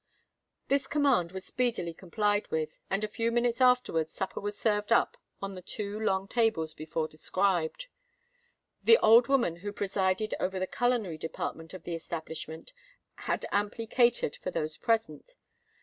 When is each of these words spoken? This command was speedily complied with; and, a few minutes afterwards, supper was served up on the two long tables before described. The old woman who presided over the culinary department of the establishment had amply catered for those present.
This 0.67 0.87
command 0.87 1.31
was 1.31 1.45
speedily 1.45 1.93
complied 1.93 2.47
with; 2.49 2.79
and, 2.89 3.03
a 3.03 3.07
few 3.07 3.31
minutes 3.31 3.61
afterwards, 3.61 4.11
supper 4.11 4.39
was 4.39 4.57
served 4.57 4.91
up 4.91 5.15
on 5.43 5.53
the 5.53 5.61
two 5.61 5.99
long 5.99 6.27
tables 6.27 6.73
before 6.73 7.07
described. 7.07 7.85
The 8.83 8.97
old 8.97 9.27
woman 9.27 9.57
who 9.57 9.71
presided 9.71 10.33
over 10.39 10.57
the 10.57 10.65
culinary 10.65 11.19
department 11.19 11.75
of 11.75 11.83
the 11.83 11.93
establishment 11.93 12.73
had 13.17 13.45
amply 13.51 13.85
catered 13.85 14.37
for 14.37 14.49
those 14.49 14.75
present. 14.75 15.35